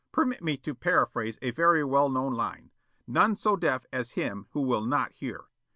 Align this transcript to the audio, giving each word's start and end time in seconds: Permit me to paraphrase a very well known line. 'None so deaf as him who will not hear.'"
Permit 0.11 0.41
me 0.43 0.57
to 0.57 0.73
paraphrase 0.73 1.37
a 1.43 1.51
very 1.51 1.83
well 1.83 2.09
known 2.09 2.33
line. 2.33 2.71
'None 3.05 3.35
so 3.35 3.55
deaf 3.55 3.85
as 3.93 4.13
him 4.13 4.47
who 4.49 4.61
will 4.63 4.83
not 4.83 5.11
hear.'" 5.11 5.43